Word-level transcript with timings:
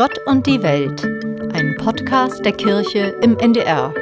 Gott 0.00 0.18
und 0.24 0.46
die 0.46 0.62
Welt, 0.62 1.04
ein 1.52 1.76
Podcast 1.76 2.42
der 2.42 2.52
Kirche 2.52 3.14
im 3.20 3.36
NDR. 3.36 3.92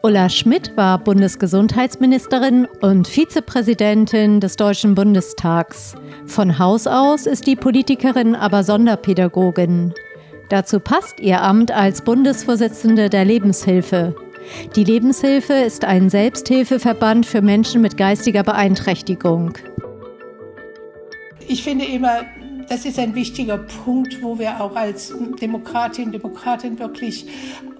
Ulla 0.00 0.28
Schmidt 0.28 0.76
war 0.76 0.96
Bundesgesundheitsministerin 1.02 2.68
und 2.82 3.08
Vizepräsidentin 3.08 4.38
des 4.38 4.54
Deutschen 4.54 4.94
Bundestags. 4.94 5.96
Von 6.24 6.60
Haus 6.60 6.86
aus 6.86 7.26
ist 7.26 7.48
die 7.48 7.56
Politikerin 7.56 8.36
aber 8.36 8.62
Sonderpädagogin. 8.62 9.92
Dazu 10.50 10.78
passt 10.78 11.18
ihr 11.18 11.42
Amt 11.42 11.72
als 11.72 12.02
Bundesvorsitzende 12.02 13.10
der 13.10 13.24
Lebenshilfe. 13.24 14.14
Die 14.76 14.84
Lebenshilfe 14.84 15.54
ist 15.54 15.84
ein 15.84 16.10
Selbsthilfeverband 16.10 17.26
für 17.26 17.42
Menschen 17.42 17.82
mit 17.82 17.96
geistiger 17.96 18.44
Beeinträchtigung. 18.44 19.58
Ich 21.48 21.64
finde 21.64 21.86
immer, 21.86 22.20
das 22.68 22.84
ist 22.84 22.98
ein 22.98 23.14
wichtiger 23.14 23.58
Punkt, 23.58 24.22
wo 24.22 24.38
wir 24.38 24.60
auch 24.60 24.76
als 24.76 25.12
Demokratinnen 25.40 26.08
und 26.08 26.22
Demokraten 26.22 26.78
wirklich 26.78 27.26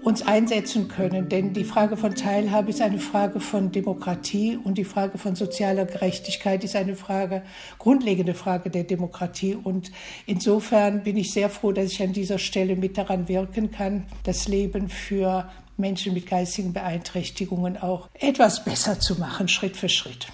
uns 0.03 0.21
einsetzen 0.21 0.87
können. 0.87 1.29
Denn 1.29 1.53
die 1.53 1.63
Frage 1.63 1.97
von 1.97 2.13
Teilhabe 2.13 2.69
ist 2.69 2.81
eine 2.81 2.99
Frage 2.99 3.39
von 3.39 3.71
Demokratie 3.71 4.57
und 4.63 4.77
die 4.77 4.83
Frage 4.83 5.17
von 5.17 5.35
sozialer 5.35 5.85
Gerechtigkeit 5.85 6.63
ist 6.63 6.75
eine 6.75 6.95
Frage, 6.95 7.41
grundlegende 7.79 8.35
Frage 8.35 8.69
der 8.69 8.83
Demokratie. 8.83 9.55
Und 9.55 9.91
insofern 10.27 11.03
bin 11.03 11.17
ich 11.17 11.33
sehr 11.33 11.49
froh, 11.49 11.71
dass 11.71 11.91
ich 11.91 12.01
an 12.03 12.13
dieser 12.13 12.37
Stelle 12.37 12.75
mit 12.75 12.97
daran 12.97 13.27
wirken 13.27 13.71
kann, 13.71 14.05
das 14.23 14.47
Leben 14.47 14.89
für 14.89 15.49
Menschen 15.77 16.13
mit 16.13 16.27
geistigen 16.27 16.71
Beeinträchtigungen 16.71 17.77
auch 17.77 18.09
etwas 18.13 18.63
besser 18.63 18.99
zu 18.99 19.19
machen, 19.19 19.47
Schritt 19.47 19.75
für 19.75 19.89
Schritt. 19.89 20.27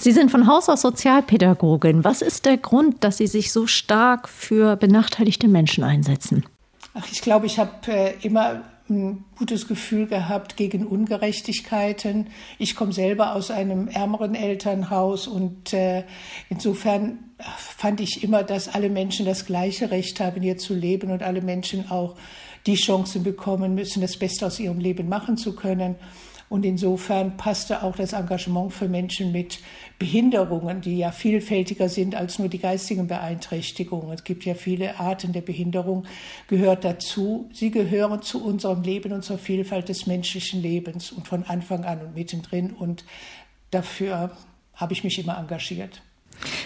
Sie 0.00 0.12
sind 0.12 0.30
von 0.30 0.46
Haus 0.46 0.68
aus 0.68 0.82
Sozialpädagogin. 0.82 2.04
Was 2.04 2.22
ist 2.22 2.46
der 2.46 2.56
Grund, 2.56 3.02
dass 3.02 3.16
Sie 3.16 3.26
sich 3.26 3.50
so 3.50 3.66
stark 3.66 4.28
für 4.28 4.76
benachteiligte 4.76 5.48
Menschen 5.48 5.82
einsetzen? 5.82 6.46
Ach, 6.94 7.06
ich 7.10 7.20
glaube, 7.20 7.46
ich 7.46 7.58
habe 7.58 7.72
äh, 7.88 8.14
immer 8.22 8.62
ein 8.88 9.24
gutes 9.36 9.66
Gefühl 9.66 10.06
gehabt 10.06 10.56
gegen 10.56 10.86
Ungerechtigkeiten. 10.86 12.28
Ich 12.58 12.76
komme 12.76 12.92
selber 12.92 13.34
aus 13.34 13.50
einem 13.50 13.88
ärmeren 13.88 14.36
Elternhaus 14.36 15.26
und 15.26 15.72
äh, 15.72 16.04
insofern 16.48 17.18
fand 17.56 18.00
ich 18.00 18.22
immer, 18.22 18.44
dass 18.44 18.68
alle 18.68 18.90
Menschen 18.90 19.26
das 19.26 19.46
gleiche 19.46 19.90
Recht 19.90 20.20
haben, 20.20 20.40
hier 20.42 20.58
zu 20.58 20.74
leben 20.74 21.10
und 21.10 21.22
alle 21.22 21.42
Menschen 21.42 21.90
auch 21.90 22.14
die 22.66 22.76
Chance 22.76 23.20
bekommen 23.20 23.74
müssen, 23.74 24.00
das 24.00 24.16
Beste 24.16 24.46
aus 24.46 24.58
ihrem 24.58 24.78
Leben 24.78 25.08
machen 25.08 25.36
zu 25.36 25.54
können. 25.54 25.96
Und 26.48 26.64
insofern 26.64 27.36
passte 27.36 27.82
auch 27.82 27.96
das 27.96 28.14
Engagement 28.14 28.72
für 28.72 28.88
Menschen 28.88 29.32
mit 29.32 29.60
Behinderungen, 29.98 30.80
die 30.80 30.98
ja 30.98 31.12
vielfältiger 31.12 31.88
sind 31.88 32.14
als 32.14 32.38
nur 32.38 32.48
die 32.48 32.58
geistigen 32.58 33.06
Beeinträchtigungen. 33.06 34.12
Es 34.12 34.24
gibt 34.24 34.44
ja 34.44 34.54
viele 34.54 34.98
Arten 34.98 35.32
der 35.32 35.42
Behinderung, 35.42 36.04
gehört 36.48 36.84
dazu. 36.84 37.50
Sie 37.52 37.70
gehören 37.70 38.22
zu 38.22 38.42
unserem 38.42 38.82
Leben 38.82 39.12
und 39.12 39.24
zur 39.24 39.38
Vielfalt 39.38 39.88
des 39.88 40.06
menschlichen 40.06 40.62
Lebens 40.62 41.12
und 41.12 41.28
von 41.28 41.44
Anfang 41.44 41.84
an 41.84 42.00
und 42.00 42.14
mittendrin. 42.14 42.70
Und 42.70 43.04
dafür 43.70 44.30
habe 44.74 44.92
ich 44.92 45.04
mich 45.04 45.18
immer 45.18 45.36
engagiert. 45.36 46.00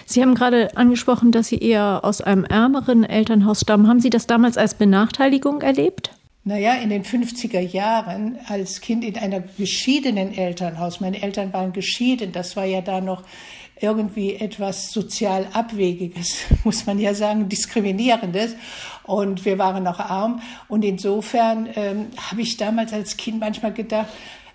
Sie 0.05 0.21
haben 0.21 0.35
gerade 0.35 0.77
angesprochen, 0.77 1.33
dass 1.33 1.49
Sie 1.49 1.59
eher 1.59 2.01
aus 2.05 2.21
einem 2.21 2.45
ärmeren 2.45 3.05
Elternhaus 3.05 3.63
stammen. 3.63 3.89
Haben 3.89 4.01
Sie 4.01 4.11
das 4.11 4.27
damals 4.27 4.59
als 4.59 4.75
Benachteiligung 4.75 5.63
erlebt? 5.63 6.11
Naja, 6.45 6.75
in 6.75 6.91
den 6.91 7.05
50er 7.05 7.61
Jahren 7.61 8.37
als 8.49 8.81
Kind 8.81 9.05
in 9.05 9.17
einer 9.17 9.41
geschiedenen 9.41 10.37
Elternhaus, 10.37 11.01
meine 11.01 11.23
Eltern 11.23 11.53
waren 11.53 11.73
geschieden, 11.73 12.33
das 12.33 12.57
war 12.57 12.65
ja 12.65 12.81
da 12.81 13.01
noch 13.01 13.23
irgendwie 13.81 14.35
etwas 14.35 14.93
sozial 14.93 15.47
Abwegiges, 15.53 16.45
muss 16.65 16.87
man 16.87 16.99
ja 16.99 17.15
sagen, 17.15 17.49
diskriminierendes. 17.49 18.57
Und 19.05 19.45
wir 19.45 19.59
waren 19.59 19.85
noch 19.85 20.01
arm. 20.01 20.43
Und 20.69 20.85
insofern 20.85 21.69
ähm, 21.75 22.07
habe 22.31 22.43
ich 22.43 22.57
damals 22.57 22.93
als 22.93 23.17
Kind 23.17 23.41
manchmal 23.41 23.73
gedacht, 23.73 24.09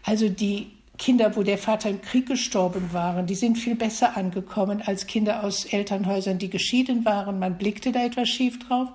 also 0.03 0.29
die 0.29 0.67
Kinder, 0.97 1.35
wo 1.35 1.43
der 1.43 1.59
Vater 1.59 1.89
im 1.89 2.01
Krieg 2.01 2.25
gestorben 2.25 2.91
waren, 2.91 3.27
die 3.27 3.35
sind 3.35 3.57
viel 3.57 3.75
besser 3.75 4.17
angekommen 4.17 4.81
als 4.83 5.05
Kinder 5.05 5.43
aus 5.43 5.65
Elternhäusern, 5.65 6.39
die 6.39 6.49
geschieden 6.49 7.05
waren. 7.05 7.37
Man 7.37 7.57
blickte 7.57 7.91
da 7.91 8.03
etwas 8.03 8.29
schief 8.29 8.57
drauf. 8.59 8.89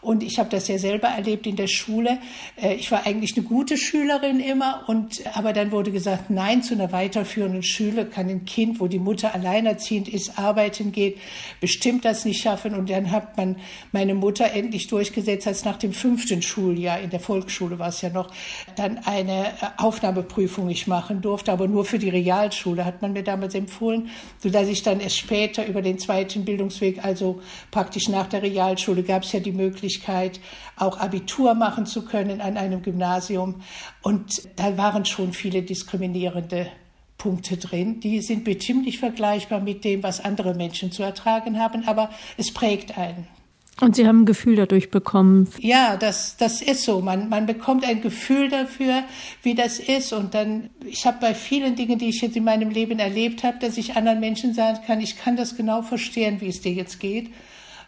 Und 0.00 0.22
ich 0.22 0.38
habe 0.38 0.48
das 0.50 0.68
ja 0.68 0.78
selber 0.78 1.08
erlebt 1.08 1.48
in 1.48 1.56
der 1.56 1.66
Schule. 1.66 2.18
Äh, 2.62 2.74
ich 2.74 2.92
war 2.92 3.06
eigentlich 3.06 3.36
eine 3.36 3.44
gute 3.44 3.76
Schülerin 3.76 4.38
immer. 4.38 4.84
Und, 4.86 5.20
aber 5.36 5.52
dann 5.52 5.72
wurde 5.72 5.90
gesagt, 5.90 6.30
nein, 6.30 6.62
zu 6.62 6.74
einer 6.74 6.92
weiterführenden 6.92 7.64
Schule 7.64 8.06
kann 8.06 8.28
ein 8.28 8.44
Kind, 8.44 8.78
wo 8.78 8.86
die 8.86 9.00
Mutter 9.00 9.34
alleinerziehend 9.34 10.08
ist, 10.08 10.38
arbeiten 10.38 10.92
geht, 10.92 11.18
bestimmt 11.60 12.04
das 12.04 12.24
nicht 12.24 12.40
schaffen. 12.40 12.74
Und 12.74 12.88
dann 12.88 13.10
hat 13.10 13.36
man 13.36 13.56
meine 13.90 14.14
Mutter 14.14 14.52
endlich 14.52 14.86
durchgesetzt, 14.86 15.48
als 15.48 15.64
nach 15.64 15.76
dem 15.76 15.92
fünften 15.92 16.40
Schuljahr, 16.40 17.00
in 17.00 17.10
der 17.10 17.20
Volksschule 17.20 17.80
war 17.80 17.88
es 17.88 18.00
ja 18.00 18.10
noch, 18.10 18.30
dann 18.76 18.98
eine 18.98 19.46
äh, 19.46 19.50
Aufnahmeprüfung 19.78 20.66
nicht 20.66 20.86
machen 20.86 21.20
durfte 21.20 21.47
durfte, 21.48 21.52
aber 21.52 21.68
nur 21.68 21.84
für 21.84 21.98
die 21.98 22.10
Realschule, 22.10 22.84
hat 22.84 23.02
man 23.02 23.12
mir 23.12 23.22
damals 23.22 23.54
empfohlen, 23.54 24.10
sodass 24.38 24.68
ich 24.68 24.82
dann 24.82 25.00
erst 25.00 25.16
später 25.16 25.66
über 25.66 25.82
den 25.82 25.98
zweiten 25.98 26.44
Bildungsweg, 26.44 27.04
also 27.04 27.40
praktisch 27.70 28.08
nach 28.08 28.26
der 28.26 28.42
Realschule, 28.42 29.02
gab 29.02 29.22
es 29.22 29.32
ja 29.32 29.40
die 29.40 29.52
Möglichkeit, 29.52 30.40
auch 30.76 30.98
Abitur 30.98 31.54
machen 31.54 31.86
zu 31.86 32.04
können 32.04 32.40
an 32.40 32.56
einem 32.56 32.82
Gymnasium. 32.82 33.62
Und 34.02 34.42
da 34.56 34.76
waren 34.76 35.04
schon 35.04 35.32
viele 35.32 35.62
diskriminierende 35.62 36.68
Punkte 37.16 37.56
drin. 37.56 38.00
Die 38.00 38.20
sind 38.20 38.44
bestimmt 38.44 38.84
nicht 38.84 38.98
vergleichbar 38.98 39.60
mit 39.60 39.84
dem, 39.84 40.02
was 40.02 40.24
andere 40.24 40.54
Menschen 40.54 40.92
zu 40.92 41.02
ertragen 41.02 41.58
haben, 41.58 41.86
aber 41.88 42.10
es 42.36 42.52
prägt 42.54 42.96
einen. 42.96 43.37
Und 43.80 43.94
Sie 43.94 44.08
haben 44.08 44.22
ein 44.22 44.26
Gefühl 44.26 44.56
dadurch 44.56 44.90
bekommen. 44.90 45.48
Ja, 45.60 45.96
das, 45.96 46.36
das 46.36 46.60
ist 46.62 46.82
so. 46.82 47.00
Man, 47.00 47.28
man 47.28 47.46
bekommt 47.46 47.84
ein 47.84 48.00
Gefühl 48.00 48.48
dafür, 48.48 49.04
wie 49.42 49.54
das 49.54 49.78
ist. 49.78 50.12
Und 50.12 50.34
dann, 50.34 50.70
ich 50.84 51.06
habe 51.06 51.18
bei 51.20 51.34
vielen 51.34 51.76
Dingen, 51.76 51.98
die 51.98 52.08
ich 52.08 52.20
jetzt 52.20 52.36
in 52.36 52.44
meinem 52.44 52.70
Leben 52.70 52.98
erlebt 52.98 53.44
habe, 53.44 53.58
dass 53.60 53.76
ich 53.76 53.96
anderen 53.96 54.18
Menschen 54.18 54.52
sagen 54.52 54.80
kann, 54.86 55.00
ich 55.00 55.16
kann 55.16 55.36
das 55.36 55.56
genau 55.56 55.82
verstehen, 55.82 56.40
wie 56.40 56.48
es 56.48 56.60
dir 56.60 56.72
jetzt 56.72 56.98
geht, 56.98 57.30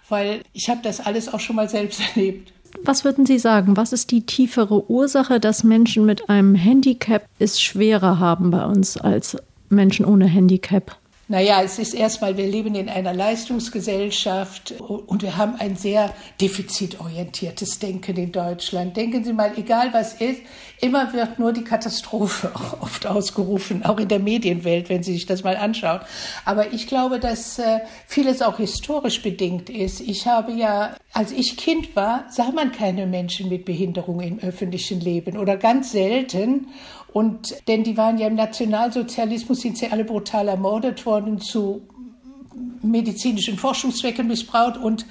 weil 0.09 0.43
ich 0.53 0.71
habe 0.71 0.81
das 0.83 1.01
alles 1.01 1.33
auch 1.33 1.41
schon 1.41 1.57
mal 1.57 1.69
selbst 1.69 2.01
erlebt. 2.15 2.53
Was 2.85 3.05
würden 3.05 3.27
Sie 3.27 3.41
sagen? 3.41 3.77
Was 3.77 3.93
ist 3.93 4.13
die 4.13 4.23
tiefere 4.23 4.89
Ursache, 4.89 5.41
dass 5.41 5.65
Menschen 5.65 6.07
mit 6.07 6.29
einem 6.31 6.55
Handicap 6.55 7.27
es 7.41 7.61
schwerer 7.61 8.21
haben 8.21 8.53
bei 8.53 8.65
uns 8.65 8.97
als 8.97 9.37
Menschen 9.69 10.05
ohne 10.05 10.27
Handicap? 10.27 11.00
Naja, 11.31 11.63
es 11.63 11.79
ist 11.79 11.95
erstmal, 11.95 12.37
wir 12.37 12.49
leben 12.49 12.75
in 12.75 12.89
einer 12.89 13.15
Leistungsgesellschaft 13.15 14.73
und 14.81 15.23
wir 15.23 15.37
haben 15.37 15.55
ein 15.61 15.77
sehr 15.77 16.13
defizitorientiertes 16.41 17.79
Denken 17.79 18.17
in 18.17 18.33
Deutschland. 18.33 18.97
Denken 18.97 19.23
Sie 19.23 19.33
mal, 19.33 19.53
egal 19.57 19.93
was 19.93 20.15
ist, 20.15 20.41
immer 20.81 21.13
wird 21.13 21.39
nur 21.39 21.53
die 21.53 21.63
Katastrophe 21.63 22.51
oft 22.81 23.07
ausgerufen, 23.07 23.85
auch 23.85 24.01
in 24.01 24.09
der 24.09 24.19
Medienwelt, 24.19 24.89
wenn 24.89 25.05
Sie 25.05 25.13
sich 25.13 25.27
das 25.27 25.45
mal 25.45 25.57
anschauen. 25.57 26.01
Aber 26.45 26.73
ich 26.73 26.89
glaube, 26.89 27.21
dass 27.21 27.61
äh, 27.61 27.79
vieles 28.09 28.43
auch 28.43 28.57
historisch 28.57 29.23
bedingt 29.23 29.71
ist. 29.71 30.01
Ich 30.01 30.27
habe 30.27 30.51
ja, 30.51 30.97
als 31.13 31.31
ich 31.31 31.57
Kind 31.57 31.95
war, 31.95 32.25
sah 32.29 32.51
man 32.51 32.73
keine 32.73 33.07
Menschen 33.07 33.49
mit 33.49 33.67
Behinderung 33.67 34.19
im 34.19 34.41
öffentlichen 34.41 35.01
Leben 35.01 35.39
oder 35.39 35.57
ganz 35.57 35.93
selten. 35.93 36.67
Und 37.13 37.57
denn 37.69 37.83
die 37.83 37.97
waren 37.97 38.19
ja 38.19 38.29
im 38.29 38.37
Nationalsozialismus, 38.37 39.61
sind 39.61 39.79
sie 39.79 39.89
alle 39.89 40.05
brutal 40.05 40.49
ermordet 40.49 41.05
worden, 41.07 41.41
zu 41.41 41.83
medizinischen 42.83 43.57
Forschungszwecken 43.57 44.27
missbraucht 44.27 44.77
und 44.77 45.07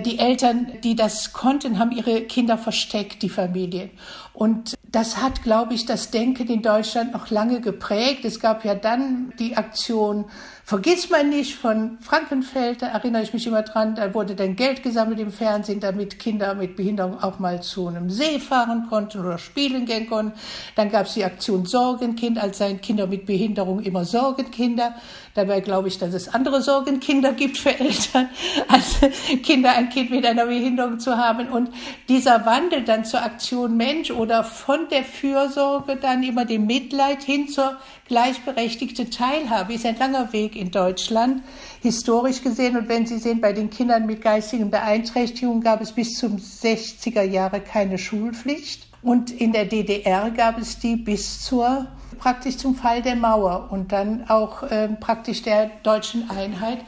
die 0.00 0.18
Eltern, 0.18 0.78
die 0.82 0.96
das 0.96 1.32
konnten, 1.32 1.78
haben 1.78 1.92
ihre 1.92 2.22
Kinder 2.22 2.56
versteckt, 2.56 3.22
die 3.22 3.28
Familien. 3.28 3.90
Und 4.32 4.74
das 4.90 5.18
hat, 5.18 5.42
glaube 5.42 5.74
ich, 5.74 5.84
das 5.84 6.10
Denken 6.10 6.48
in 6.48 6.62
Deutschland 6.62 7.12
noch 7.12 7.30
lange 7.30 7.60
geprägt. 7.60 8.24
Es 8.24 8.40
gab 8.40 8.64
ja 8.64 8.74
dann 8.74 9.32
die 9.38 9.56
Aktion 9.56 10.24
Vergiss 10.66 11.10
man 11.10 11.28
nicht 11.28 11.56
von 11.56 11.98
Frankenfeld, 12.00 12.80
da 12.80 12.86
erinnere 12.86 13.20
ich 13.20 13.34
mich 13.34 13.46
immer 13.46 13.60
dran, 13.60 13.96
da 13.96 14.14
wurde 14.14 14.34
dann 14.34 14.56
Geld 14.56 14.82
gesammelt 14.82 15.20
im 15.20 15.30
Fernsehen, 15.30 15.78
damit 15.78 16.18
Kinder 16.18 16.54
mit 16.54 16.74
Behinderung 16.74 17.22
auch 17.22 17.38
mal 17.38 17.62
zu 17.62 17.86
einem 17.86 18.08
See 18.08 18.38
fahren 18.38 18.86
konnten 18.88 19.20
oder 19.20 19.36
spielen 19.36 19.84
gehen 19.84 20.08
konnten. 20.08 20.32
Dann 20.74 20.90
gab 20.90 21.04
es 21.04 21.12
die 21.12 21.24
Aktion 21.24 21.66
Sorgenkind, 21.66 22.42
als 22.42 22.56
seien 22.56 22.80
Kinder 22.80 23.06
mit 23.06 23.26
Behinderung 23.26 23.80
immer 23.80 24.06
Sorgenkinder. 24.06 24.94
Dabei 25.34 25.60
glaube 25.60 25.88
ich, 25.88 25.98
dass 25.98 26.14
es 26.14 26.32
andere 26.32 26.62
Sorgenkinder 26.62 27.32
gibt 27.32 27.58
für 27.58 27.76
Eltern, 27.76 28.28
als 28.68 29.00
Kinder 29.42 29.72
ein 29.72 29.88
Kind 29.88 30.10
mit 30.10 30.24
einer 30.24 30.46
Behinderung 30.46 31.00
zu 31.00 31.16
haben. 31.16 31.48
Und 31.48 31.70
dieser 32.08 32.46
Wandel 32.46 32.84
dann 32.84 33.04
zur 33.04 33.20
Aktion 33.20 33.76
Mensch 33.76 34.12
oder 34.12 34.44
von 34.44 34.88
der 34.90 35.02
Fürsorge 35.02 35.96
dann 35.96 36.22
immer 36.22 36.44
dem 36.44 36.66
Mitleid 36.66 37.24
hin 37.24 37.48
zur 37.48 37.76
gleichberechtigten 38.06 39.10
Teilhabe 39.10 39.74
ist 39.74 39.84
ein 39.86 39.98
langer 39.98 40.32
Weg 40.32 40.54
in 40.54 40.70
Deutschland, 40.70 41.42
historisch 41.82 42.40
gesehen. 42.40 42.76
Und 42.76 42.88
wenn 42.88 43.04
Sie 43.04 43.18
sehen, 43.18 43.40
bei 43.40 43.52
den 43.52 43.70
Kindern 43.70 44.06
mit 44.06 44.22
geistigen 44.22 44.70
Beeinträchtigungen 44.70 45.62
gab 45.62 45.80
es 45.80 45.90
bis 45.90 46.16
zum 46.16 46.36
60er 46.36 47.22
Jahre 47.22 47.60
keine 47.60 47.98
Schulpflicht. 47.98 48.86
Und 49.02 49.32
in 49.32 49.52
der 49.52 49.64
DDR 49.64 50.30
gab 50.30 50.58
es 50.58 50.78
die 50.78 50.94
bis 50.94 51.42
zur 51.42 51.88
praktisch 52.18 52.56
zum 52.56 52.74
Fall 52.74 53.02
der 53.02 53.16
Mauer 53.16 53.68
und 53.70 53.92
dann 53.92 54.28
auch 54.28 54.62
äh, 54.62 54.88
praktisch 54.88 55.42
der 55.42 55.70
deutschen 55.82 56.30
Einheit 56.30 56.78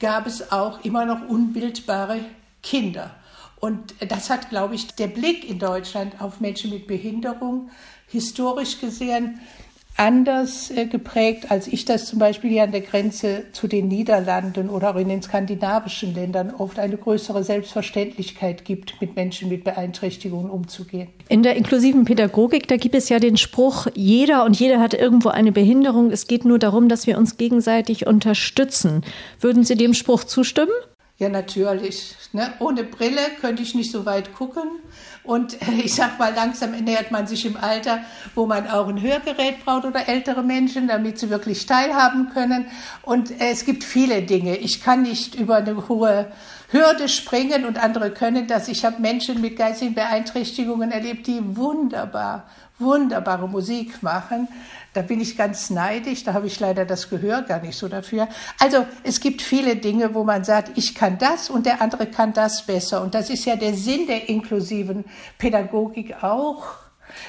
gab 0.00 0.26
es 0.26 0.52
auch 0.52 0.84
immer 0.84 1.04
noch 1.04 1.28
unbildbare 1.28 2.20
Kinder. 2.62 3.10
Und 3.60 3.94
das 4.10 4.28
hat, 4.28 4.50
glaube 4.50 4.74
ich, 4.74 4.94
der 4.94 5.06
Blick 5.06 5.48
in 5.48 5.58
Deutschland 5.58 6.20
auf 6.20 6.40
Menschen 6.40 6.70
mit 6.70 6.86
Behinderung 6.86 7.70
historisch 8.08 8.80
gesehen 8.80 9.40
anders 9.96 10.70
äh, 10.70 10.86
geprägt, 10.86 11.50
als 11.50 11.68
ich 11.68 11.84
das 11.84 12.06
zum 12.06 12.18
Beispiel 12.18 12.50
hier 12.50 12.64
an 12.64 12.72
der 12.72 12.80
Grenze 12.80 13.44
zu 13.52 13.68
den 13.68 13.88
Niederlanden 13.88 14.68
oder 14.68 14.90
auch 14.90 14.98
in 14.98 15.08
den 15.08 15.22
skandinavischen 15.22 16.14
Ländern 16.14 16.52
oft 16.56 16.78
eine 16.78 16.96
größere 16.96 17.44
Selbstverständlichkeit 17.44 18.64
gibt, 18.64 19.00
mit 19.00 19.14
Menschen 19.14 19.48
mit 19.48 19.62
Beeinträchtigungen 19.62 20.50
umzugehen. 20.50 21.08
In 21.28 21.42
der 21.42 21.56
inklusiven 21.56 22.04
Pädagogik, 22.04 22.66
da 22.66 22.76
gibt 22.76 22.94
es 22.94 23.08
ja 23.08 23.20
den 23.20 23.36
Spruch, 23.36 23.86
jeder 23.94 24.44
und 24.44 24.58
jeder 24.58 24.80
hat 24.80 24.94
irgendwo 24.94 25.28
eine 25.28 25.52
Behinderung. 25.52 26.10
Es 26.10 26.26
geht 26.26 26.44
nur 26.44 26.58
darum, 26.58 26.88
dass 26.88 27.06
wir 27.06 27.16
uns 27.16 27.36
gegenseitig 27.36 28.06
unterstützen. 28.06 29.02
Würden 29.40 29.62
Sie 29.62 29.76
dem 29.76 29.94
Spruch 29.94 30.24
zustimmen? 30.24 30.72
Ja, 31.16 31.28
natürlich. 31.28 32.16
Ne? 32.32 32.54
Ohne 32.58 32.82
Brille 32.82 33.20
könnte 33.40 33.62
ich 33.62 33.76
nicht 33.76 33.92
so 33.92 34.04
weit 34.04 34.34
gucken. 34.34 34.64
Und 35.22 35.62
äh, 35.62 35.82
ich 35.84 35.94
sag 35.94 36.18
mal, 36.18 36.34
langsam 36.34 36.72
nähert 36.72 37.12
man 37.12 37.28
sich 37.28 37.46
im 37.46 37.56
Alter, 37.56 38.00
wo 38.34 38.46
man 38.46 38.66
auch 38.68 38.88
ein 38.88 39.00
Hörgerät 39.00 39.64
braucht 39.64 39.84
oder 39.84 40.08
ältere 40.08 40.42
Menschen, 40.42 40.88
damit 40.88 41.20
sie 41.20 41.30
wirklich 41.30 41.66
teilhaben 41.66 42.30
können. 42.30 42.66
Und 43.02 43.30
äh, 43.30 43.50
es 43.50 43.64
gibt 43.64 43.84
viele 43.84 44.22
Dinge. 44.22 44.56
Ich 44.56 44.82
kann 44.82 45.02
nicht 45.02 45.36
über 45.36 45.56
eine 45.56 45.88
hohe 45.88 46.32
Hürde 46.74 47.08
springen 47.08 47.66
und 47.66 47.80
andere 47.80 48.10
können 48.10 48.48
das. 48.48 48.66
Ich 48.66 48.84
habe 48.84 49.00
Menschen 49.00 49.40
mit 49.40 49.56
geistigen 49.56 49.94
Beeinträchtigungen 49.94 50.90
erlebt, 50.90 51.28
die 51.28 51.40
wunderbar, 51.56 52.48
wunderbare 52.80 53.48
Musik 53.48 54.02
machen. 54.02 54.48
Da 54.92 55.02
bin 55.02 55.20
ich 55.20 55.36
ganz 55.36 55.70
neidisch, 55.70 56.24
da 56.24 56.32
habe 56.32 56.48
ich 56.48 56.58
leider 56.58 56.84
das 56.84 57.08
Gehör 57.08 57.42
gar 57.42 57.60
nicht 57.60 57.78
so 57.78 57.86
dafür. 57.86 58.28
Also 58.58 58.86
es 59.04 59.20
gibt 59.20 59.40
viele 59.40 59.76
Dinge, 59.76 60.14
wo 60.14 60.24
man 60.24 60.42
sagt, 60.42 60.76
ich 60.76 60.96
kann 60.96 61.16
das 61.16 61.48
und 61.48 61.64
der 61.64 61.80
andere 61.80 62.06
kann 62.06 62.32
das 62.32 62.66
besser. 62.66 63.02
Und 63.02 63.14
das 63.14 63.30
ist 63.30 63.44
ja 63.44 63.54
der 63.54 63.74
Sinn 63.74 64.08
der 64.08 64.28
inklusiven 64.28 65.04
Pädagogik 65.38 66.24
auch, 66.24 66.64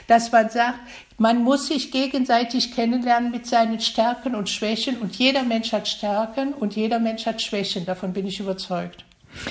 dass 0.07 0.31
man 0.31 0.49
sagt, 0.49 0.79
man 1.19 1.43
muss 1.43 1.67
sich 1.67 1.91
gegenseitig 1.91 2.73
kennenlernen 2.73 3.29
mit 3.29 3.45
seinen 3.45 3.79
Stärken 3.79 4.33
und 4.33 4.49
Schwächen. 4.49 4.97
Und 4.97 5.15
jeder 5.17 5.43
Mensch 5.43 5.71
hat 5.71 5.87
Stärken 5.87 6.51
und 6.53 6.75
jeder 6.75 6.97
Mensch 6.97 7.27
hat 7.27 7.43
Schwächen. 7.43 7.85
Davon 7.85 8.11
bin 8.11 8.25
ich 8.25 8.39
überzeugt. 8.39 9.05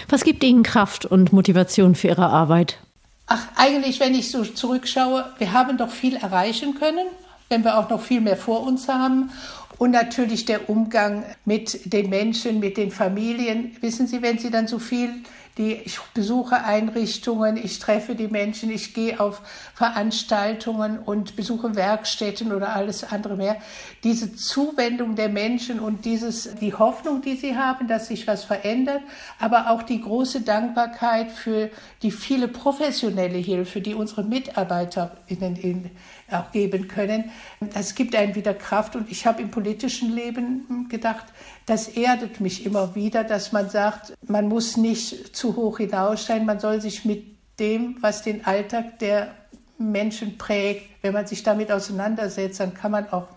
Was 0.08 0.24
gibt 0.24 0.42
Ihnen 0.44 0.62
Kraft 0.62 1.06
und 1.06 1.32
Motivation 1.32 1.94
für 1.94 2.08
Ihre 2.08 2.26
Arbeit? 2.26 2.78
Ach, 3.26 3.46
eigentlich, 3.56 4.00
wenn 4.00 4.14
ich 4.14 4.30
so 4.30 4.44
zurückschaue, 4.44 5.24
wir 5.38 5.52
haben 5.52 5.78
doch 5.78 5.90
viel 5.90 6.16
erreichen 6.16 6.74
können 6.78 7.06
wenn 7.48 7.64
wir 7.64 7.78
auch 7.78 7.88
noch 7.88 8.00
viel 8.00 8.20
mehr 8.20 8.36
vor 8.36 8.66
uns 8.66 8.88
haben. 8.88 9.30
Und 9.76 9.90
natürlich 9.90 10.44
der 10.44 10.68
Umgang 10.68 11.24
mit 11.44 11.92
den 11.92 12.08
Menschen, 12.08 12.60
mit 12.60 12.76
den 12.76 12.90
Familien. 12.90 13.76
Wissen 13.80 14.06
Sie, 14.06 14.22
wenn 14.22 14.38
Sie 14.38 14.50
dann 14.50 14.68
so 14.68 14.78
viel 14.78 15.10
die, 15.56 15.74
ich 15.74 16.00
besuche 16.14 16.64
Einrichtungen, 16.64 17.56
ich 17.56 17.78
treffe 17.78 18.16
die 18.16 18.26
Menschen, 18.26 18.70
ich 18.70 18.92
gehe 18.92 19.20
auf 19.20 19.40
Veranstaltungen 19.74 20.98
und 20.98 21.36
besuche 21.36 21.76
Werkstätten 21.76 22.52
oder 22.52 22.74
alles 22.74 23.04
andere 23.04 23.36
mehr. 23.36 23.56
Diese 24.02 24.34
Zuwendung 24.34 25.14
der 25.14 25.28
Menschen 25.28 25.78
und 25.78 26.04
dieses, 26.04 26.56
die 26.56 26.74
Hoffnung, 26.74 27.22
die 27.22 27.36
sie 27.36 27.56
haben, 27.56 27.86
dass 27.86 28.08
sich 28.08 28.26
was 28.26 28.42
verändert, 28.42 29.02
aber 29.38 29.70
auch 29.70 29.82
die 29.82 30.00
große 30.00 30.40
Dankbarkeit 30.40 31.30
für 31.30 31.70
die 32.02 32.10
viele 32.10 32.48
professionelle 32.48 33.38
Hilfe, 33.38 33.80
die 33.80 33.94
unsere 33.94 34.24
MitarbeiterInnen 34.24 35.90
auch 36.30 36.50
geben 36.50 36.88
können. 36.88 37.30
Das 37.74 37.94
gibt 37.94 38.16
einem 38.16 38.34
wieder 38.34 38.54
Kraft 38.54 38.96
und 38.96 39.10
ich 39.10 39.26
habe 39.26 39.42
im 39.42 39.50
politischen 39.50 40.12
Leben 40.12 40.88
gedacht, 40.88 41.26
das 41.66 41.88
erdet 41.88 42.40
mich 42.40 42.66
immer 42.66 42.94
wieder, 42.94 43.24
dass 43.24 43.52
man 43.52 43.70
sagt, 43.70 44.14
man 44.26 44.48
muss 44.48 44.76
nicht 44.76 45.34
zu 45.36 45.43
hoch 45.52 45.78
hinaussteigen, 45.78 46.46
man 46.46 46.60
soll 46.60 46.80
sich 46.80 47.04
mit 47.04 47.24
dem, 47.58 47.96
was 48.00 48.22
den 48.22 48.44
Alltag 48.44 48.98
der 48.98 49.34
Menschen 49.78 50.38
prägt, 50.38 50.86
wenn 51.02 51.12
man 51.12 51.26
sich 51.26 51.42
damit 51.42 51.70
auseinandersetzt, 51.70 52.60
dann 52.60 52.74
kann 52.74 52.90
man 52.90 53.08
auch, 53.10 53.28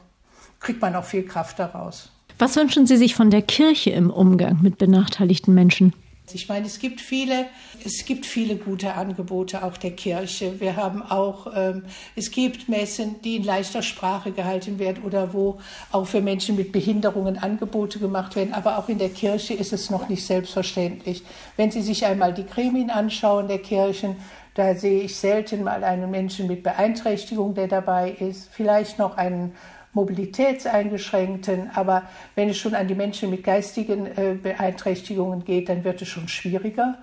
kriegt 0.59 0.81
man 0.81 0.95
auch 0.95 1.03
viel 1.03 1.23
Kraft 1.23 1.59
daraus. 1.59 2.11
Was 2.39 2.55
wünschen 2.55 2.85
Sie 2.85 2.97
sich 2.97 3.15
von 3.15 3.31
der 3.31 3.41
Kirche 3.41 3.89
im 3.89 4.11
Umgang 4.11 4.59
mit 4.61 4.77
benachteiligten 4.77 5.53
Menschen? 5.53 5.93
Ich 6.33 6.49
meine, 6.49 6.65
es 6.65 6.79
gibt 6.79 6.99
viele, 6.99 7.45
es 7.85 8.03
gibt 8.03 8.25
viele 8.25 8.57
gute 8.57 8.95
Angebote 8.95 9.63
auch 9.63 9.77
der 9.77 9.91
Kirche. 9.91 10.59
Wir 10.59 10.75
haben 10.75 11.01
auch, 11.01 11.47
ähm, 11.55 11.85
es 12.17 12.31
gibt 12.31 12.67
Messen, 12.67 13.21
die 13.21 13.37
in 13.37 13.43
leichter 13.43 13.81
Sprache 13.81 14.33
gehalten 14.33 14.77
werden 14.77 15.03
oder 15.03 15.33
wo 15.33 15.59
auch 15.89 16.05
für 16.05 16.19
Menschen 16.19 16.57
mit 16.57 16.73
Behinderungen 16.73 17.37
Angebote 17.37 17.99
gemacht 17.99 18.35
werden. 18.35 18.53
Aber 18.53 18.77
auch 18.77 18.89
in 18.89 18.97
der 18.97 19.09
Kirche 19.09 19.53
ist 19.53 19.71
es 19.71 19.89
noch 19.89 20.09
nicht 20.09 20.25
selbstverständlich. 20.25 21.23
Wenn 21.55 21.71
Sie 21.71 21.81
sich 21.81 22.05
einmal 22.05 22.33
die 22.33 22.45
Gremien 22.45 22.89
anschauen 22.89 23.47
der 23.47 23.59
Kirchen, 23.59 24.17
da 24.53 24.75
sehe 24.75 25.03
ich 25.03 25.15
selten 25.15 25.63
mal 25.63 25.85
einen 25.85 26.11
Menschen 26.11 26.47
mit 26.47 26.61
Beeinträchtigung, 26.61 27.53
der 27.53 27.67
dabei 27.69 28.11
ist. 28.11 28.49
Vielleicht 28.51 28.99
noch 28.99 29.15
einen 29.15 29.53
Mobilitätseingeschränkten. 29.93 31.71
Aber 31.73 32.03
wenn 32.35 32.49
es 32.49 32.57
schon 32.57 32.75
an 32.75 32.87
die 32.87 32.95
Menschen 32.95 33.29
mit 33.29 33.43
geistigen 33.43 34.05
äh, 34.05 34.35
Beeinträchtigungen 34.41 35.43
geht, 35.43 35.69
dann 35.69 35.83
wird 35.83 36.01
es 36.01 36.07
schon 36.07 36.27
schwieriger. 36.27 36.97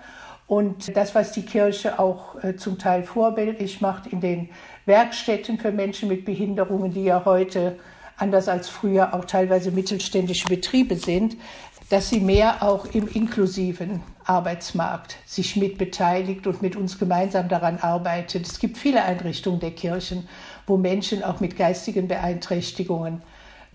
Und 0.47 0.95
das, 0.97 1.15
was 1.15 1.33
die 1.33 1.43
Kirche 1.43 1.99
auch 1.99 2.43
äh, 2.43 2.57
zum 2.57 2.79
Teil 2.79 3.03
vorbildlich 3.03 3.81
macht 3.81 4.07
in 4.07 4.21
den 4.21 4.51
Werkstätten 4.85 5.59
für 5.59 5.73
Menschen 5.73 6.09
mit 6.09 6.25
Behinderungen, 6.25 6.93
die 6.93 7.05
ja 7.05 7.25
heute 7.25 7.79
anders 8.17 8.49
als 8.49 8.69
früher 8.69 9.15
auch 9.15 9.25
teilweise 9.25 9.71
mittelständische 9.71 10.47
Betriebe 10.49 10.97
sind, 10.97 11.37
dass 11.91 12.11
sie 12.11 12.21
mehr 12.21 12.63
auch 12.63 12.87
im 12.87 13.09
inklusiven 13.09 14.03
Arbeitsmarkt 14.25 15.17
sich 15.27 15.57
mitbeteiligt 15.57 16.47
und 16.47 16.63
mit 16.63 16.77
uns 16.77 16.99
gemeinsam 16.99 17.49
daran 17.49 17.79
arbeitet. 17.79 18.47
Es 18.47 18.59
gibt 18.59 18.79
viele 18.79 19.05
Einrichtungen 19.05 19.61
der 19.61 19.73
Kirchen, 19.73 20.27
wo 20.67 20.77
Menschen 20.77 21.23
auch 21.23 21.41
mit 21.41 21.57
geistigen 21.57 22.09
Beeinträchtigungen 22.09 23.23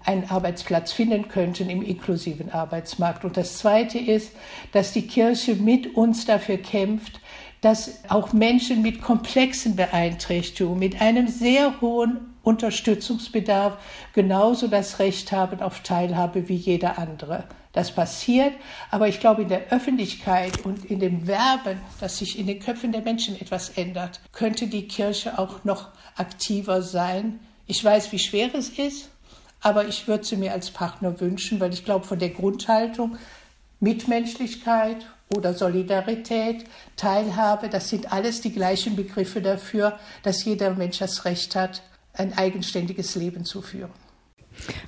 einen 0.05 0.29
Arbeitsplatz 0.29 0.91
finden 0.91 1.27
könnten 1.27 1.69
im 1.69 1.81
inklusiven 1.81 2.51
Arbeitsmarkt. 2.51 3.25
Und 3.25 3.37
das 3.37 3.57
Zweite 3.57 3.99
ist, 3.99 4.31
dass 4.71 4.93
die 4.93 5.07
Kirche 5.07 5.55
mit 5.55 5.95
uns 5.95 6.25
dafür 6.25 6.57
kämpft, 6.57 7.19
dass 7.61 7.99
auch 8.07 8.31
Menschen 8.31 8.81
mit 8.81 9.01
komplexen 9.01 9.75
Beeinträchtigungen, 9.75 10.79
mit 10.79 11.01
einem 11.01 11.27
sehr 11.27 11.81
hohen 11.81 12.33
Unterstützungsbedarf 12.43 13.77
genauso 14.13 14.67
das 14.67 14.99
Recht 14.99 15.31
haben 15.31 15.61
auf 15.61 15.81
Teilhabe 15.81 16.47
wie 16.47 16.55
jeder 16.55 16.97
andere. 16.97 17.43
Das 17.79 17.93
passiert, 17.93 18.55
aber 18.91 19.07
ich 19.07 19.21
glaube, 19.21 19.43
in 19.43 19.47
der 19.47 19.71
Öffentlichkeit 19.71 20.65
und 20.65 20.83
in 20.91 20.99
dem 20.99 21.27
Werben, 21.27 21.79
dass 22.01 22.17
sich 22.17 22.37
in 22.37 22.45
den 22.45 22.59
Köpfen 22.59 22.91
der 22.91 23.03
Menschen 23.03 23.39
etwas 23.39 23.69
ändert, 23.69 24.19
könnte 24.33 24.67
die 24.67 24.85
Kirche 24.85 25.39
auch 25.39 25.63
noch 25.63 25.87
aktiver 26.17 26.81
sein. 26.81 27.39
Ich 27.67 27.81
weiß, 27.81 28.11
wie 28.11 28.19
schwer 28.19 28.53
es 28.53 28.67
ist, 28.67 29.07
aber 29.61 29.87
ich 29.87 30.09
würde 30.09 30.25
sie 30.25 30.35
mir 30.35 30.51
als 30.51 30.71
Partner 30.71 31.21
wünschen, 31.21 31.61
weil 31.61 31.71
ich 31.71 31.85
glaube, 31.85 32.05
von 32.05 32.19
der 32.19 32.31
Grundhaltung 32.31 33.17
Mitmenschlichkeit 33.79 35.05
oder 35.33 35.53
Solidarität, 35.53 36.65
Teilhabe, 36.97 37.69
das 37.69 37.87
sind 37.87 38.11
alles 38.11 38.41
die 38.41 38.51
gleichen 38.51 38.97
Begriffe 38.97 39.41
dafür, 39.41 39.97
dass 40.23 40.43
jeder 40.43 40.71
Mensch 40.71 40.97
das 40.97 41.23
Recht 41.23 41.55
hat, 41.55 41.81
ein 42.11 42.37
eigenständiges 42.37 43.15
Leben 43.15 43.45
zu 43.45 43.61
führen. 43.61 43.93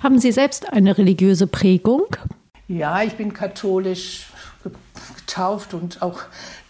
Haben 0.04 0.20
Sie 0.20 0.34
selbst 0.34 0.74
eine 0.74 0.98
religiöse 0.98 1.48
Prägung? 1.48 2.18
Ja, 2.72 3.04
ich 3.04 3.18
bin 3.18 3.34
katholisch 3.34 4.28
getauft 5.18 5.74
und 5.74 6.02
auch 6.02 6.22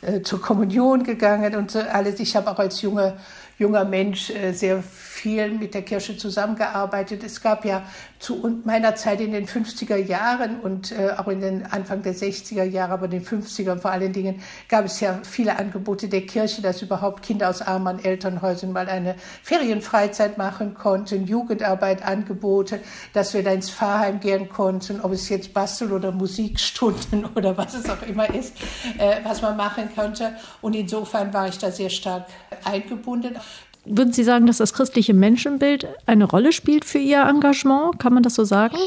äh, 0.01 0.24
zur 0.24 0.41
Kommunion 0.41 1.03
gegangen 1.03 1.55
und 1.55 1.70
so 1.70 1.79
alles. 1.79 2.20
Ich 2.20 2.36
habe 2.36 2.50
auch 2.50 2.58
als 2.58 2.81
junge 2.81 3.17
junger 3.62 3.86
Mensch 3.86 4.32
äh, 4.32 4.53
sehr 4.53 4.82
viel 4.82 5.51
mit 5.51 5.75
der 5.75 5.84
Kirche 5.84 6.18
zusammengearbeitet. 6.18 7.24
Es 7.24 7.41
gab 7.41 7.63
ja 7.63 7.84
zu 8.18 8.60
meiner 8.65 8.96
Zeit 8.96 9.22
in 9.22 9.32
den 9.32 9.46
50er 9.46 9.96
Jahren 9.96 10.60
und 10.60 10.91
äh, 10.91 11.12
auch 11.15 11.27
in 11.27 11.41
den 11.41 11.65
Anfang 11.68 12.01
der 12.01 12.15
60er 12.15 12.63
Jahre, 12.63 12.94
aber 12.94 13.06
in 13.06 13.12
den 13.12 13.25
50er 13.25 13.77
vor 13.77 13.91
allen 13.91 14.13
Dingen, 14.13 14.41
gab 14.68 14.86
es 14.86 15.00
ja 15.00 15.20
viele 15.24 15.60
Angebote 15.60 16.08
der 16.08 16.25
Kirche, 16.25 16.63
dass 16.63 16.82
überhaupt 16.82 17.22
Kinder 17.22 17.50
aus 17.50 17.62
armen 17.62 18.03
Elternhäusern 18.03 18.72
mal 18.72 18.89
eine 18.89 19.15
Ferienfreizeit 19.44 20.39
machen 20.39 20.74
konnten, 20.74 21.27
Jugendarbeit, 21.27 22.03
Angebote, 22.03 22.80
dass 23.13 23.36
wir 23.36 23.44
da 23.44 23.51
ins 23.51 23.70
Pfarrheim 23.70 24.20
gehen 24.20 24.50
konnten, 24.50 25.01
ob 25.01 25.12
es 25.12 25.30
jetzt 25.30 25.53
Bastel- 25.53 25.91
oder 25.91 26.12
Musikstunden 26.12 27.25
oder 27.36 27.56
was 27.58 27.75
es 27.75 27.88
auch 27.89 28.01
immer 28.08 28.34
ist, 28.34 28.56
äh, 28.98 29.18
was 29.24 29.44
man 29.44 29.56
machen 29.56 29.89
konnte. 29.96 30.36
Und 30.62 30.75
insofern 30.75 31.32
war 31.32 31.48
ich 31.48 31.60
da 31.60 31.70
sehr 31.70 31.91
stark 31.91 32.25
eingebunden. 32.63 33.36
Würden 33.85 34.13
Sie 34.13 34.23
sagen, 34.23 34.45
dass 34.45 34.57
das 34.57 34.73
christliche 34.73 35.13
Menschenbild 35.13 35.88
eine 36.05 36.25
Rolle 36.25 36.51
spielt 36.51 36.85
für 36.85 37.00
Ihr 37.00 37.23
Engagement? 37.23 38.00
Kann 38.00 38.13
man 38.13 38.23
das 38.23 38.35
so 38.35 38.43
sagen? 38.43 38.77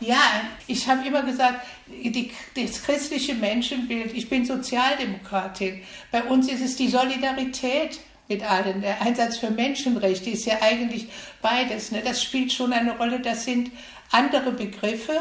Ja, 0.00 0.22
ich 0.66 0.88
habe 0.88 1.06
immer 1.06 1.22
gesagt, 1.22 1.60
die, 1.86 2.30
das 2.56 2.82
christliche 2.82 3.34
Menschenbild, 3.34 4.12
ich 4.14 4.28
bin 4.28 4.44
Sozialdemokratin. 4.44 5.82
Bei 6.10 6.24
uns 6.24 6.50
ist 6.50 6.62
es 6.62 6.76
die 6.76 6.88
Solidarität 6.88 8.00
mit 8.28 8.48
allen. 8.48 8.80
Der 8.80 9.02
Einsatz 9.02 9.36
für 9.36 9.50
Menschenrechte 9.50 10.30
ist 10.30 10.46
ja 10.46 10.58
eigentlich 10.62 11.08
beides. 11.42 11.92
Ne? 11.92 12.00
Das 12.02 12.22
spielt 12.22 12.52
schon 12.52 12.72
eine 12.72 12.96
Rolle. 12.96 13.20
Das 13.20 13.44
sind 13.44 13.70
andere 14.10 14.52
Begriffe, 14.52 15.18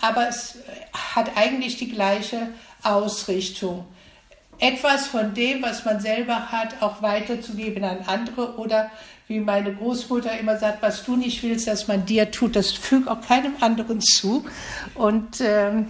aber 0.00 0.28
es 0.28 0.58
hat 1.14 1.36
eigentlich 1.36 1.76
die 1.78 1.90
gleiche 1.90 2.48
Ausrichtung. 2.82 3.86
Etwas 4.60 5.06
von 5.06 5.34
dem, 5.34 5.62
was 5.62 5.84
man 5.84 6.00
selber 6.00 6.52
hat, 6.52 6.80
auch 6.80 7.02
weiterzugeben 7.02 7.84
an 7.84 7.98
andere 8.06 8.56
oder 8.56 8.90
wie 9.26 9.40
meine 9.40 9.72
Großmutter 9.72 10.38
immer 10.38 10.58
sagt, 10.58 10.82
was 10.82 11.04
du 11.04 11.16
nicht 11.16 11.42
willst, 11.42 11.66
dass 11.66 11.88
man 11.88 12.04
dir 12.04 12.30
tut, 12.30 12.56
das 12.56 12.72
fügt 12.72 13.08
auch 13.08 13.20
keinem 13.20 13.54
anderen 13.60 14.00
zu. 14.00 14.44
Und 14.94 15.40
ähm, 15.40 15.86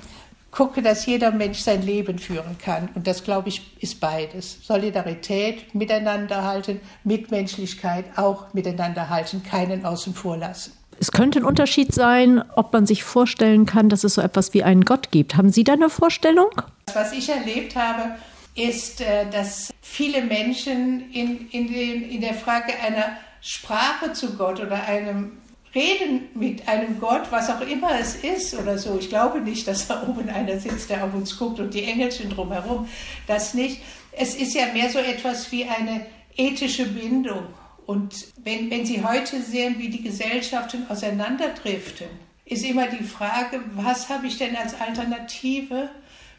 gucke, 0.50 0.82
dass 0.82 1.06
jeder 1.06 1.30
Mensch 1.30 1.60
sein 1.60 1.82
Leben 1.82 2.18
führen 2.18 2.58
kann. 2.58 2.88
Und 2.94 3.06
das, 3.06 3.24
glaube 3.24 3.48
ich, 3.48 3.62
ist 3.80 4.00
beides. 4.00 4.58
Solidarität, 4.62 5.74
miteinander 5.74 6.44
halten, 6.44 6.80
Mitmenschlichkeit 7.04 8.04
auch 8.16 8.52
miteinander 8.52 9.08
halten, 9.08 9.42
keinen 9.42 9.84
außen 9.84 10.14
vor 10.14 10.36
lassen. 10.36 10.72
Es 10.98 11.12
könnte 11.12 11.38
ein 11.38 11.44
Unterschied 11.44 11.94
sein, 11.94 12.44
ob 12.56 12.74
man 12.74 12.84
sich 12.84 13.04
vorstellen 13.04 13.64
kann, 13.64 13.88
dass 13.88 14.04
es 14.04 14.14
so 14.14 14.20
etwas 14.20 14.52
wie 14.52 14.62
einen 14.62 14.84
Gott 14.84 15.10
gibt. 15.10 15.36
Haben 15.36 15.50
Sie 15.50 15.64
da 15.64 15.72
eine 15.72 15.88
Vorstellung? 15.88 16.50
Was 16.92 17.12
ich 17.12 17.30
erlebt 17.30 17.74
habe, 17.74 18.16
ist, 18.54 19.00
äh, 19.00 19.28
dass 19.30 19.73
viele 19.80 20.23
Menschen 20.23 21.12
in, 21.12 21.49
in, 21.50 21.73
den, 21.73 22.11
in 22.11 22.21
der 22.21 22.35
Frage 22.35 22.73
einer 22.80 23.16
Sprache 23.40 24.12
zu 24.12 24.37
Gott 24.37 24.61
oder 24.61 24.85
einem 24.85 25.38
Reden 25.75 26.28
mit 26.35 26.66
einem 26.66 26.99
Gott, 26.99 27.30
was 27.30 27.49
auch 27.49 27.61
immer 27.61 27.99
es 27.99 28.16
ist 28.16 28.54
oder 28.54 28.76
so. 28.76 28.99
Ich 28.99 29.09
glaube 29.09 29.40
nicht, 29.40 29.69
dass 29.69 29.87
da 29.87 30.02
oben 30.09 30.28
einer 30.28 30.59
sitzt, 30.59 30.90
der 30.90 31.04
auf 31.04 31.14
uns 31.14 31.38
guckt 31.38 31.61
und 31.61 31.73
die 31.75 31.85
Engelchen 31.85 32.30
drumherum. 32.30 32.88
Das 33.26 33.54
nicht. 33.54 33.80
Es 34.12 34.35
ist 34.35 34.54
ja 34.54 34.66
mehr 34.73 34.90
so 34.90 34.99
etwas 34.99 35.52
wie 35.52 35.64
eine 35.64 36.07
ethische 36.37 36.87
Bindung. 36.87 37.47
Und 37.87 38.26
wenn, 38.42 38.71
wenn 38.71 38.85
Sie 38.85 39.04
heute 39.04 39.40
sehen, 39.42 39.76
wie 39.78 39.88
die 39.88 40.02
Gesellschaften 40.02 40.87
auseinanderdriften, 40.88 42.09
ist 42.45 42.64
immer 42.64 42.88
die 42.88 43.04
Frage, 43.04 43.61
was 43.75 44.09
habe 44.09 44.26
ich 44.26 44.38
denn 44.38 44.57
als 44.57 44.80
Alternative 44.80 45.88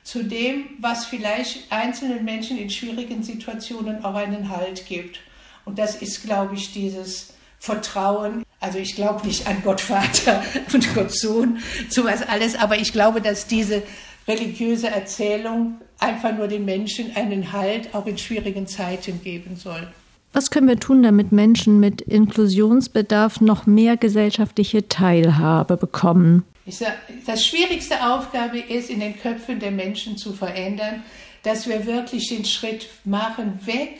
zu 0.04 0.24
dem, 0.24 0.66
was 0.80 1.06
vielleicht 1.06 1.72
einzelnen 1.72 2.26
Menschen 2.26 2.58
in 2.58 2.70
schwierigen 2.70 3.24
Situationen 3.24 4.04
auch 4.04 4.16
einen 4.16 4.50
Halt 4.50 4.86
gibt. 4.86 5.20
Und 5.66 5.78
das 5.78 5.96
ist, 5.96 6.24
glaube 6.24 6.56
ich, 6.56 6.74
dieses 6.74 7.34
Vertrauen. 7.60 8.44
Also 8.60 8.80
ich 8.80 8.96
glaube 8.96 9.26
nicht 9.28 9.48
an 9.48 9.62
Gott 9.64 9.82
Vater 9.82 10.44
und 10.74 10.94
Gott 10.96 11.12
Sohn, 11.12 11.60
sowas 11.90 12.22
alles, 12.28 12.56
aber 12.56 12.78
ich 12.78 12.92
glaube, 12.92 13.22
dass 13.22 13.48
diese 13.48 13.84
religiöse 14.28 14.90
Erzählung 14.90 15.80
einfach 16.00 16.36
nur 16.36 16.48
den 16.48 16.66
Menschen 16.66 17.16
einen 17.16 17.52
Halt 17.52 17.94
auch 17.94 18.06
in 18.06 18.18
schwierigen 18.18 18.68
Zeiten 18.68 19.22
geben 19.24 19.56
soll. 19.56 19.88
Was 20.34 20.50
können 20.50 20.68
wir 20.68 20.80
tun, 20.80 21.04
damit 21.04 21.32
Menschen 21.32 21.80
mit 21.80 22.02
Inklusionsbedarf 22.02 23.42
noch 23.42 23.66
mehr 23.66 23.98
gesellschaftliche 23.98 24.88
Teilhabe 24.88 25.76
bekommen? 25.76 26.44
Das 26.66 27.46
schwierigste 27.46 28.06
Aufgabe 28.14 28.60
ist, 28.60 28.90
in 28.90 29.00
den 29.00 29.20
Köpfen 29.20 29.60
der 29.60 29.72
Menschen 29.72 30.18
zu 30.18 30.34
verändern, 30.34 31.04
dass 31.44 31.68
wir 31.68 31.86
wirklich 31.86 32.30
den 32.30 32.46
Schritt 32.46 32.88
machen, 33.04 33.60
weg 33.66 33.98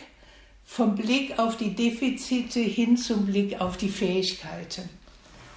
vom 0.64 0.96
Blick 0.96 1.38
auf 1.38 1.58
die 1.58 1.76
Defizite 1.76 2.60
hin 2.60 2.96
zum 2.98 3.26
Blick 3.26 3.60
auf 3.60 3.78
die 3.78 3.90
Fähigkeiten. 3.90 4.90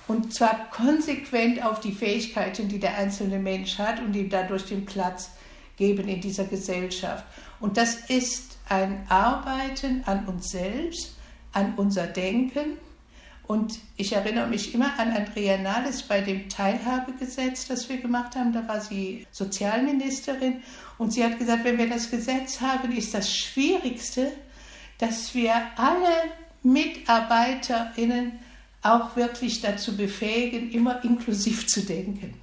Und 0.06 0.34
zwar 0.34 0.70
konsequent 0.70 1.64
auf 1.64 1.80
die 1.80 1.92
Fähigkeiten, 1.92 2.68
die 2.68 2.78
der 2.78 2.96
einzelne 2.96 3.38
Mensch 3.38 3.78
hat 3.78 4.00
und 4.00 4.14
ihm 4.14 4.28
dadurch 4.28 4.64
den 4.64 4.84
Platz 4.84 5.30
geben 5.76 6.08
in 6.08 6.20
dieser 6.20 6.44
Gesellschaft. 6.44 7.24
Und 7.60 7.76
das 7.76 8.10
ist 8.10 8.58
ein 8.68 9.06
Arbeiten 9.08 10.02
an 10.06 10.26
uns 10.26 10.50
selbst, 10.50 11.16
an 11.52 11.74
unser 11.76 12.06
Denken. 12.06 12.78
Und 13.46 13.78
ich 13.96 14.12
erinnere 14.12 14.46
mich 14.46 14.74
immer 14.74 14.98
an 14.98 15.10
Andrea 15.10 15.58
Nahles 15.58 16.02
bei 16.02 16.22
dem 16.22 16.48
Teilhabegesetz, 16.48 17.66
das 17.66 17.88
wir 17.88 17.98
gemacht 17.98 18.36
haben. 18.36 18.52
Da 18.52 18.66
war 18.66 18.80
sie 18.80 19.26
Sozialministerin 19.30 20.62
und 20.96 21.12
sie 21.12 21.22
hat 21.22 21.38
gesagt, 21.38 21.64
wenn 21.64 21.76
wir 21.76 21.88
das 21.88 22.10
Gesetz 22.10 22.60
haben, 22.60 22.92
ist 22.92 23.12
das 23.12 23.34
Schwierigste, 23.34 24.32
dass 24.98 25.34
wir 25.34 25.52
alle 25.76 26.30
MitarbeiterInnen 26.62 28.32
auch 28.80 29.14
wirklich 29.16 29.60
dazu 29.60 29.96
befähigen, 29.96 30.70
immer 30.70 31.04
inklusiv 31.04 31.66
zu 31.66 31.82
denken. 31.82 32.34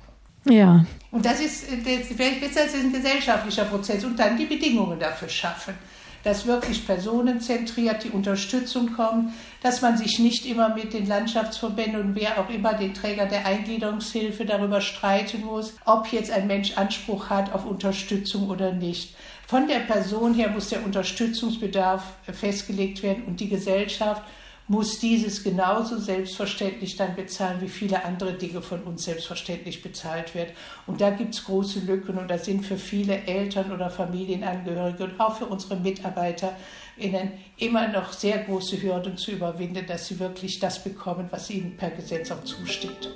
Ja. 0.45 0.85
Und 1.11 1.25
das 1.25 1.39
ist, 1.39 1.65
das 1.71 2.65
ist 2.65 2.75
ein 2.75 2.91
gesellschaftlicher 2.91 3.65
Prozess 3.65 4.03
und 4.03 4.17
dann 4.17 4.37
die 4.37 4.45
Bedingungen 4.45 4.99
dafür 4.99 5.29
schaffen 5.29 5.75
dass 6.23 6.45
wirklich 6.45 6.85
personenzentriert 6.85 8.03
die 8.03 8.09
Unterstützung 8.09 8.93
kommt, 8.93 9.33
dass 9.61 9.81
man 9.81 9.97
sich 9.97 10.19
nicht 10.19 10.45
immer 10.45 10.75
mit 10.75 10.93
den 10.93 11.07
Landschaftsverbänden 11.07 12.01
und 12.01 12.15
wer 12.15 12.39
auch 12.39 12.49
immer 12.49 12.73
den 12.73 12.93
Träger 12.93 13.25
der 13.25 13.45
Eingliederungshilfe 13.45 14.45
darüber 14.45 14.81
streiten 14.81 15.43
muss, 15.45 15.75
ob 15.85 16.07
jetzt 16.07 16.31
ein 16.31 16.47
Mensch 16.47 16.77
Anspruch 16.77 17.29
hat 17.29 17.53
auf 17.53 17.65
Unterstützung 17.65 18.49
oder 18.49 18.71
nicht. 18.71 19.15
Von 19.47 19.67
der 19.67 19.79
Person 19.79 20.33
her 20.33 20.49
muss 20.49 20.69
der 20.69 20.85
Unterstützungsbedarf 20.85 22.03
festgelegt 22.31 23.03
werden 23.03 23.25
und 23.25 23.39
die 23.39 23.49
Gesellschaft 23.49 24.23
muss 24.71 24.99
dieses 24.99 25.43
genauso 25.43 25.97
selbstverständlich 25.97 26.95
dann 26.95 27.13
bezahlen, 27.13 27.59
wie 27.59 27.67
viele 27.67 28.05
andere 28.05 28.35
Dinge 28.35 28.61
von 28.61 28.81
uns 28.83 29.03
selbstverständlich 29.03 29.83
bezahlt 29.83 30.33
wird. 30.33 30.53
Und 30.87 31.01
da 31.01 31.09
gibt 31.09 31.33
es 31.33 31.43
große 31.43 31.81
Lücken 31.81 32.17
und 32.17 32.31
da 32.31 32.37
sind 32.37 32.65
für 32.65 32.77
viele 32.77 33.25
Eltern 33.25 33.73
oder 33.73 33.89
Familienangehörige 33.89 35.03
und 35.03 35.19
auch 35.19 35.35
für 35.35 35.47
unsere 35.47 35.75
MitarbeiterInnen 35.75 37.33
immer 37.57 37.89
noch 37.89 38.13
sehr 38.13 38.45
große 38.45 38.81
Hürden 38.81 39.17
zu 39.17 39.31
überwinden, 39.31 39.85
dass 39.85 40.07
sie 40.07 40.19
wirklich 40.19 40.59
das 40.59 40.81
bekommen, 40.81 41.27
was 41.31 41.49
ihnen 41.49 41.75
per 41.75 41.91
Gesetz 41.91 42.31
auch 42.31 42.45
zusteht. 42.45 43.09